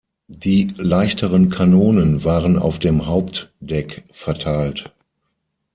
[0.33, 4.91] Die leichteren Kanonen waren auf dem Hauptdeck verteilt.